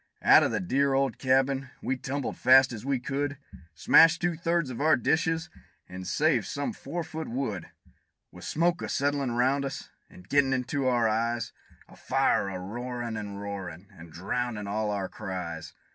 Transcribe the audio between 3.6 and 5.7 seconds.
Smashed two thirds of our dishes,